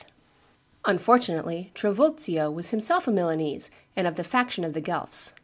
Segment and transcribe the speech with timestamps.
[0.85, 5.35] Unfortunately Trivulzio was himself a Milanese and of the faction of the Guelphs.